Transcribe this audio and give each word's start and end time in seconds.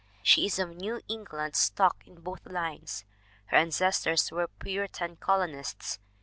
She 0.23 0.47
is 0.47 0.57
of 0.57 0.75
New 0.75 1.01
England 1.07 1.55
stock 1.55 2.07
in 2.07 2.21
both 2.21 2.47
lines. 2.47 3.05
Her 3.45 3.57
ancestors 3.57 4.31
were 4.31 4.47
Puritan 4.47 5.17
colonists. 5.17 5.99